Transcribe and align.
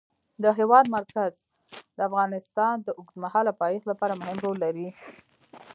د 0.43 0.45
هېواد 0.59 0.85
مرکز 0.97 1.33
د 1.95 1.99
افغانستان 2.09 2.75
د 2.81 2.89
اوږدمهاله 2.97 3.51
پایښت 3.61 3.85
لپاره 3.91 4.19
مهم 4.21 4.37
رول 4.45 4.57
لري. 4.65 4.87